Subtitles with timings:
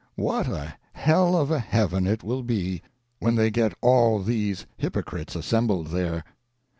[0.15, 2.81] What a hell of a heaven it will be,
[3.19, 6.23] when they get all these hypocrites assembled there!